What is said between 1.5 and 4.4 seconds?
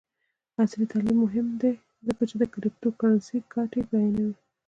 دی ځکه چې د کریپټو کرنسي ګټې بیانوي.